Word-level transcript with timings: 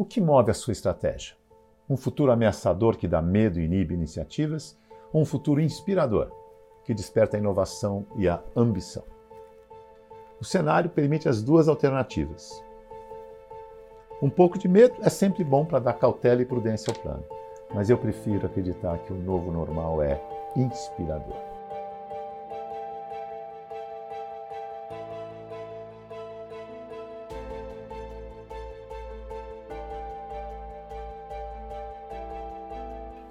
O 0.00 0.04
que 0.04 0.20
move 0.20 0.48
a 0.48 0.54
sua 0.54 0.70
estratégia? 0.70 1.34
Um 1.90 1.96
futuro 1.96 2.30
ameaçador 2.30 2.96
que 2.96 3.08
dá 3.08 3.20
medo 3.20 3.58
e 3.58 3.64
inibe 3.64 3.94
iniciativas? 3.94 4.78
Ou 5.12 5.22
um 5.22 5.24
futuro 5.24 5.60
inspirador 5.60 6.30
que 6.84 6.94
desperta 6.94 7.36
a 7.36 7.40
inovação 7.40 8.06
e 8.14 8.28
a 8.28 8.40
ambição? 8.54 9.02
O 10.40 10.44
cenário 10.44 10.88
permite 10.88 11.28
as 11.28 11.42
duas 11.42 11.68
alternativas. 11.68 12.62
Um 14.22 14.30
pouco 14.30 14.56
de 14.56 14.68
medo 14.68 14.94
é 15.02 15.10
sempre 15.10 15.42
bom 15.42 15.64
para 15.64 15.80
dar 15.80 15.94
cautela 15.94 16.42
e 16.42 16.46
prudência 16.46 16.92
ao 16.92 17.00
plano, 17.00 17.24
mas 17.74 17.90
eu 17.90 17.98
prefiro 17.98 18.46
acreditar 18.46 18.98
que 18.98 19.12
o 19.12 19.16
novo 19.16 19.50
normal 19.50 20.00
é 20.00 20.22
inspirador. 20.54 21.57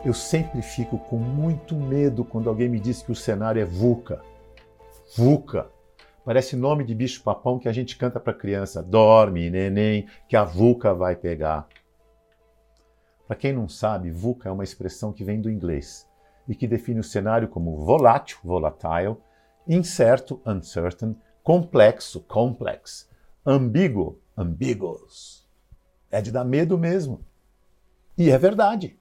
Eu 0.08 0.14
sempre 0.14 0.62
fico 0.62 0.98
com 0.98 1.18
muito 1.18 1.76
medo 1.76 2.24
quando 2.24 2.48
alguém 2.48 2.70
me 2.70 2.80
diz 2.80 3.02
que 3.02 3.12
o 3.12 3.16
cenário 3.16 3.62
é 3.62 3.66
VUCA. 3.66 4.24
VUCA. 5.18 5.70
Parece 6.24 6.56
nome 6.56 6.86
de 6.86 6.96
bicho-papão 6.96 7.60
que 7.60 7.68
a 7.68 7.74
gente 7.74 7.98
canta 7.98 8.18
para 8.18 8.34
criança. 8.34 8.82
Dorme, 8.82 9.50
neném, 9.50 10.08
que 10.30 10.38
a 10.38 10.46
VUCA 10.46 10.94
vai 10.94 11.14
pegar. 11.14 11.68
Para 13.28 13.36
quem 13.36 13.52
não 13.52 13.68
sabe, 13.68 14.10
VUCA 14.10 14.48
é 14.48 14.52
uma 14.54 14.64
expressão 14.64 15.12
que 15.12 15.26
vem 15.26 15.42
do 15.42 15.52
inglês 15.52 16.08
e 16.48 16.56
que 16.56 16.68
define 16.68 17.02
o 17.02 17.04
cenário 17.04 17.50
como 17.50 17.76
volátil, 17.76 18.38
volatile, 18.42 19.18
incerto, 19.68 20.42
uncertain, 20.46 21.18
complexo, 21.44 22.22
complex, 22.22 23.10
ambíguo, 23.46 24.22
ambiguous. 24.38 25.46
É 26.10 26.22
de 26.22 26.32
dar 26.32 26.46
medo 26.46 26.78
mesmo. 26.78 27.26
E 28.18 28.32
é 28.32 28.38
verdade 28.38 28.98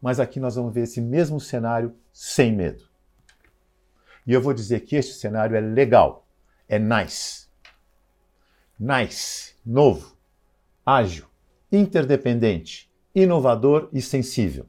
mas 0.00 0.20
aqui 0.20 0.38
nós 0.38 0.54
vamos 0.54 0.72
ver 0.72 0.82
esse 0.82 1.00
mesmo 1.00 1.40
cenário 1.40 1.94
sem 2.12 2.54
medo. 2.54 2.84
E 4.26 4.32
eu 4.32 4.40
vou 4.40 4.52
dizer 4.52 4.80
que 4.80 4.96
este 4.96 5.14
cenário 5.14 5.56
é 5.56 5.60
legal, 5.60 6.26
é 6.68 6.78
nice. 6.78 7.48
Nice, 8.78 9.56
novo, 9.64 10.16
ágil, 10.84 11.26
interdependente, 11.72 12.90
inovador 13.14 13.88
e 13.92 14.00
sensível. 14.00 14.66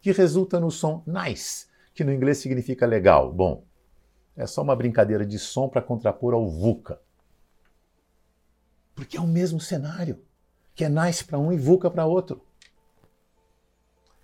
Que 0.00 0.12
resulta 0.12 0.60
no 0.60 0.70
som 0.70 1.02
nice, 1.06 1.66
que 1.94 2.04
no 2.04 2.12
inglês 2.12 2.38
significa 2.38 2.84
legal, 2.84 3.32
bom. 3.32 3.64
É 4.36 4.46
só 4.46 4.62
uma 4.62 4.76
brincadeira 4.76 5.24
de 5.24 5.38
som 5.38 5.68
para 5.68 5.80
contrapor 5.80 6.34
ao 6.34 6.48
VUCA. 6.48 7.00
Porque 8.94 9.16
é 9.16 9.20
o 9.20 9.26
mesmo 9.26 9.60
cenário, 9.60 10.20
que 10.74 10.84
é 10.84 10.88
nice 10.88 11.24
para 11.24 11.38
um 11.38 11.52
e 11.52 11.56
VUCA 11.56 11.90
para 11.90 12.04
outro. 12.04 12.44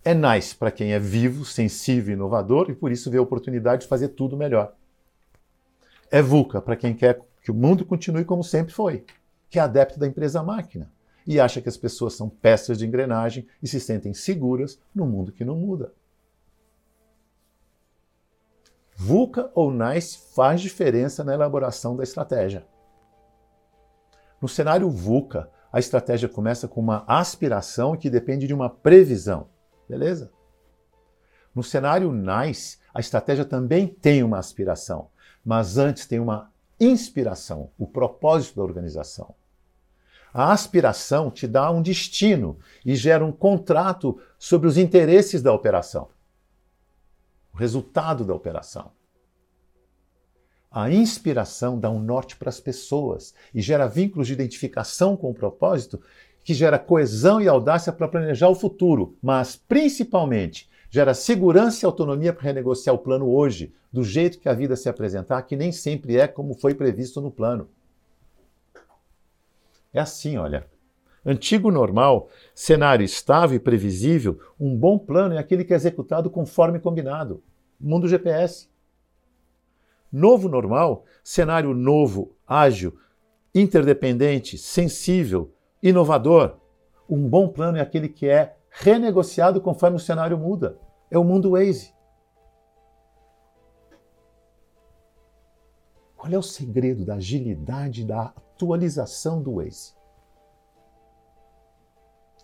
É 0.03 0.15
nice 0.15 0.55
para 0.55 0.71
quem 0.71 0.93
é 0.93 0.99
vivo, 0.99 1.45
sensível 1.45 2.11
e 2.11 2.15
inovador 2.15 2.71
e 2.71 2.75
por 2.75 2.91
isso 2.91 3.11
vê 3.11 3.19
a 3.19 3.23
oportunidade 3.23 3.83
de 3.83 3.89
fazer 3.89 4.09
tudo 4.09 4.37
melhor. 4.37 4.75
É 6.11 6.23
VUCA 6.23 6.61
para 6.61 6.77
quem 6.77 6.95
quer 6.95 7.21
que 7.43 7.51
o 7.51 7.55
mundo 7.55 7.85
continue 7.85 8.25
como 8.25 8.43
sempre 8.43 8.73
foi, 8.73 9.05
que 9.49 9.59
é 9.59 9.63
adepto 9.63 9.99
da 9.99 10.07
empresa 10.07 10.43
máquina 10.43 10.91
e 11.27 11.39
acha 11.39 11.61
que 11.61 11.69
as 11.69 11.77
pessoas 11.77 12.15
são 12.15 12.29
peças 12.29 12.79
de 12.79 12.87
engrenagem 12.87 13.47
e 13.63 13.69
se 13.69 13.79
sentem 13.79 14.15
seguras 14.15 14.81
no 14.95 15.07
mundo 15.07 15.33
que 15.33 15.45
não 15.45 15.55
muda. 15.55 15.93
VUCA 18.97 19.51
ou 19.55 19.71
NICE 19.71 20.19
faz 20.35 20.61
diferença 20.61 21.23
na 21.23 21.35
elaboração 21.35 21.95
da 21.97 22.03
estratégia. 22.03 22.67
No 24.41 24.49
cenário 24.49 24.91
VUCA, 24.91 25.51
a 25.73 25.79
estratégia 25.79 26.29
começa 26.29 26.67
com 26.67 26.81
uma 26.81 27.05
aspiração 27.07 27.97
que 27.97 28.11
depende 28.11 28.47
de 28.47 28.55
uma 28.55 28.69
previsão. 28.69 29.50
Beleza? 29.91 30.31
No 31.53 31.65
cenário 31.65 32.13
NICE, 32.13 32.79
a 32.95 33.01
estratégia 33.01 33.45
também 33.45 33.89
tem 33.89 34.23
uma 34.23 34.39
aspiração, 34.39 35.11
mas 35.45 35.79
antes 35.79 36.07
tem 36.07 36.21
uma 36.21 36.53
inspiração, 36.79 37.73
o 37.77 37.89
propósito 37.89 38.57
da 38.57 38.63
organização. 38.63 39.35
A 40.33 40.53
aspiração 40.53 41.29
te 41.29 41.49
dá 41.49 41.73
um 41.73 41.83
destino 41.83 42.57
e 42.87 42.95
gera 42.95 43.25
um 43.25 43.33
contrato 43.33 44.21
sobre 44.39 44.69
os 44.69 44.79
interesses 44.79 45.43
da 45.43 45.53
operação, 45.53 46.09
o 47.53 47.57
resultado 47.57 48.25
da 48.25 48.33
operação. 48.33 48.93
A 50.71 50.89
inspiração 50.89 51.81
dá 51.81 51.91
um 51.91 51.99
norte 51.99 52.37
para 52.37 52.49
as 52.49 52.61
pessoas 52.61 53.35
e 53.53 53.61
gera 53.61 53.89
vínculos 53.89 54.29
de 54.29 54.35
identificação 54.35 55.17
com 55.17 55.29
o 55.29 55.35
propósito 55.35 56.01
que 56.43 56.55
gera 56.55 56.79
coesão 56.79 57.41
e 57.41 57.49
audácia 57.49 57.93
para 57.93 58.09
planejar 58.09 58.49
o 58.49 58.55
futuro, 58.55 59.17
mas 59.23 59.57
principalmente 59.57 60.69
gera 60.91 61.15
segurança 61.15 61.85
e 61.85 61.87
autonomia 61.87 62.33
para 62.33 62.45
renegociar 62.45 62.95
o 62.95 62.99
plano 62.99 63.29
hoje, 63.31 63.73
do 63.93 64.03
jeito 64.03 64.39
que 64.39 64.49
a 64.49 64.55
vida 64.55 64.75
se 64.77 64.89
apresentar, 64.89 65.43
que 65.43 65.57
nem 65.57 65.71
sempre 65.71 66.17
é 66.17 66.27
como 66.27 66.55
foi 66.55 66.75
previsto 66.75 67.21
no 67.21 67.31
plano. 67.31 67.69
É 69.93 70.01
assim, 70.01 70.37
olha. 70.37 70.67
Antigo 71.25 71.71
normal, 71.71 72.29
cenário 72.55 73.05
estável 73.05 73.57
e 73.57 73.61
previsível, 73.61 74.41
um 74.59 74.75
bom 74.75 74.99
plano 74.99 75.35
é 75.35 75.39
aquele 75.39 75.65
que 75.65 75.73
é 75.73 75.77
executado 75.77 76.31
conforme 76.31 76.81
combinado. 76.81 77.43
Mundo 77.79 78.09
GPS. 78.09 78.69
Novo 80.11 80.49
normal, 80.49 81.05
cenário 81.23 81.75
novo, 81.75 82.35
ágil, 82.47 82.99
interdependente, 83.55 84.57
sensível, 84.57 85.53
inovador. 85.83 86.57
Um 87.09 87.29
bom 87.29 87.49
plano 87.49 87.79
é 87.79 87.81
aquele 87.81 88.09
que 88.09 88.29
é 88.29 88.57
renegociado 88.71 89.61
conforme 89.61 89.97
o 89.97 90.01
cenário 90.01 90.39
muda. 90.39 90.79
É 91.11 91.19
o 91.19 91.25
mundo 91.25 91.53
Waze. 91.53 91.93
Qual 96.17 96.33
é 96.33 96.39
o 96.39 96.43
segredo 96.43 97.05
da 97.05 97.15
agilidade 97.15 98.05
da 98.05 98.27
atualização 98.27 99.43
do 99.43 99.55
Waze? 99.55 99.95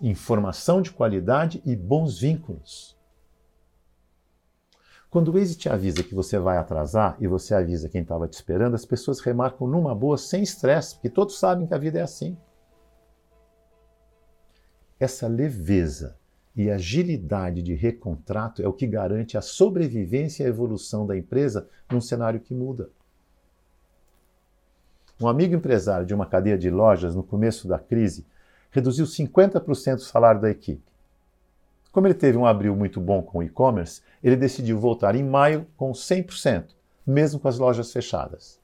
Informação 0.00 0.82
de 0.82 0.90
qualidade 0.90 1.62
e 1.64 1.76
bons 1.76 2.18
vínculos. 2.18 2.96
Quando 5.08 5.28
o 5.28 5.32
Waze 5.32 5.56
te 5.56 5.68
avisa 5.68 6.02
que 6.02 6.14
você 6.14 6.38
vai 6.38 6.58
atrasar 6.58 7.16
e 7.20 7.26
você 7.26 7.54
avisa 7.54 7.88
quem 7.88 8.02
estava 8.02 8.26
te 8.26 8.34
esperando, 8.34 8.74
as 8.74 8.84
pessoas 8.84 9.20
remarcam 9.20 9.66
numa 9.66 9.94
boa, 9.94 10.18
sem 10.18 10.42
estresse, 10.42 10.94
porque 10.94 11.08
todos 11.08 11.38
sabem 11.38 11.66
que 11.66 11.74
a 11.74 11.78
vida 11.78 11.98
é 11.98 12.02
assim. 12.02 12.36
Essa 14.98 15.28
leveza 15.28 16.16
e 16.56 16.70
agilidade 16.70 17.62
de 17.62 17.74
recontrato 17.74 18.62
é 18.62 18.68
o 18.68 18.72
que 18.72 18.86
garante 18.86 19.36
a 19.36 19.42
sobrevivência 19.42 20.42
e 20.42 20.46
a 20.46 20.48
evolução 20.48 21.06
da 21.06 21.16
empresa 21.16 21.68
num 21.90 22.00
cenário 22.00 22.40
que 22.40 22.54
muda. 22.54 22.88
Um 25.20 25.28
amigo 25.28 25.54
empresário 25.54 26.06
de 26.06 26.14
uma 26.14 26.26
cadeia 26.26 26.56
de 26.56 26.70
lojas, 26.70 27.14
no 27.14 27.22
começo 27.22 27.68
da 27.68 27.78
crise, 27.78 28.26
reduziu 28.70 29.04
50% 29.04 29.96
o 29.96 30.00
salário 30.00 30.40
da 30.40 30.50
equipe. 30.50 30.82
Como 31.92 32.06
ele 32.06 32.14
teve 32.14 32.36
um 32.36 32.46
abril 32.46 32.74
muito 32.74 33.00
bom 33.00 33.22
com 33.22 33.38
o 33.38 33.42
e-commerce, 33.42 34.02
ele 34.22 34.36
decidiu 34.36 34.78
voltar 34.78 35.14
em 35.14 35.24
maio 35.24 35.66
com 35.76 35.92
100%, 35.92 36.74
mesmo 37.06 37.40
com 37.40 37.48
as 37.48 37.58
lojas 37.58 37.92
fechadas. 37.92 38.60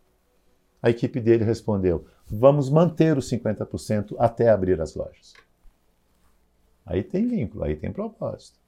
A 0.82 0.90
equipe 0.90 1.20
dele 1.20 1.44
respondeu: 1.44 2.06
vamos 2.26 2.68
manter 2.68 3.16
os 3.16 3.30
50% 3.30 4.14
até 4.18 4.50
abrir 4.50 4.80
as 4.80 4.94
lojas. 4.94 5.32
Aí 6.84 7.02
tem 7.02 7.26
vínculo, 7.26 7.64
aí 7.64 7.76
tem 7.76 7.92
propósito. 7.92 8.58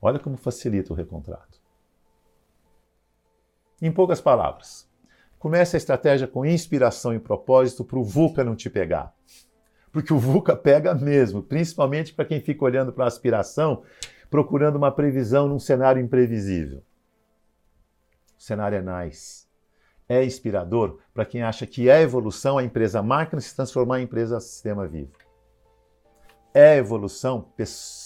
Olha 0.00 0.18
como 0.18 0.36
facilita 0.36 0.92
o 0.92 0.96
recontrato. 0.96 1.60
Em 3.80 3.90
poucas 3.90 4.20
palavras, 4.20 4.88
comece 5.38 5.76
a 5.76 5.78
estratégia 5.78 6.26
com 6.26 6.44
inspiração 6.44 7.14
e 7.14 7.18
propósito 7.18 7.84
para 7.84 7.98
o 7.98 8.04
VUCA 8.04 8.44
não 8.44 8.54
te 8.54 8.68
pegar. 8.68 9.14
Porque 9.90 10.12
o 10.12 10.18
VUCA 10.18 10.54
pega 10.54 10.94
mesmo, 10.94 11.42
principalmente 11.42 12.14
para 12.14 12.26
quem 12.26 12.40
fica 12.40 12.64
olhando 12.64 12.92
para 12.92 13.04
a 13.04 13.08
aspiração, 13.08 13.82
procurando 14.30 14.76
uma 14.76 14.92
previsão 14.92 15.48
num 15.48 15.58
cenário 15.58 16.00
imprevisível. 16.00 16.82
O 18.38 18.42
cenário 18.42 18.78
é 18.78 19.04
nice. 19.04 19.48
É 20.08 20.24
inspirador 20.24 20.98
para 21.12 21.24
quem 21.24 21.42
acha 21.42 21.66
que 21.66 21.88
é 21.88 22.02
evolução 22.02 22.58
a 22.58 22.64
empresa 22.64 23.02
máquina 23.02 23.40
se 23.40 23.54
transformar 23.54 24.00
em 24.00 24.04
empresa 24.04 24.40
sistema 24.40 24.86
vivo 24.86 25.29
é 26.52 26.76
evolução, 26.76 27.52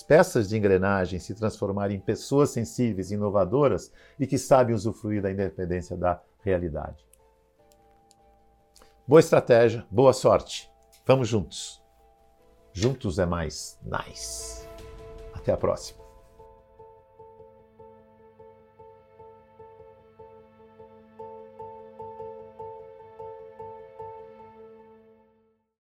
peças 0.06 0.48
de 0.48 0.56
engrenagem 0.56 1.18
se 1.18 1.34
transformarem 1.34 1.96
em 1.96 2.00
pessoas 2.00 2.50
sensíveis, 2.50 3.10
inovadoras 3.10 3.90
e 4.18 4.26
que 4.26 4.38
sabem 4.38 4.74
usufruir 4.74 5.22
da 5.22 5.30
independência 5.30 5.96
da 5.96 6.20
realidade. 6.42 7.06
Boa 9.06 9.20
estratégia, 9.20 9.86
boa 9.90 10.12
sorte. 10.12 10.70
Vamos 11.06 11.28
juntos. 11.28 11.82
Juntos 12.72 13.18
é 13.18 13.26
mais 13.26 13.78
nice. 13.84 14.66
Até 15.34 15.52
a 15.52 15.56
próxima. 15.56 16.03